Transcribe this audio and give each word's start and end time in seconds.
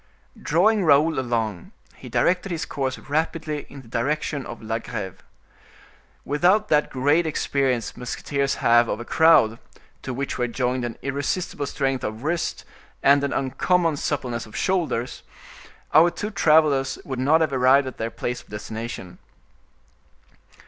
Drawing 0.41 0.83
Raoul 0.83 1.19
along, 1.19 1.73
he 1.95 2.09
directed 2.09 2.51
his 2.51 2.65
course 2.65 2.97
rapidly 2.97 3.67
in 3.69 3.83
the 3.83 3.87
direction 3.87 4.47
of 4.47 4.59
La 4.59 4.79
Greve. 4.79 5.21
Without 6.25 6.69
that 6.69 6.89
great 6.89 7.27
experience 7.27 7.95
musketeers 7.95 8.55
have 8.55 8.87
of 8.87 8.99
a 8.99 9.05
crowd, 9.05 9.59
to 10.01 10.11
which 10.11 10.39
were 10.39 10.47
joined 10.47 10.83
an 10.83 10.97
irresistible 11.03 11.67
strength 11.67 12.03
of 12.03 12.23
wrist, 12.23 12.65
and 13.03 13.23
an 13.23 13.31
uncommon 13.31 13.95
suppleness 13.95 14.47
of 14.47 14.55
shoulders, 14.57 15.21
our 15.93 16.09
two 16.09 16.31
travelers 16.31 16.97
would 17.05 17.19
not 17.19 17.41
have 17.41 17.53
arrived 17.53 17.85
at 17.85 17.97
their 17.99 18.09
place 18.09 18.41
of 18.41 18.47
destination. 18.47 19.19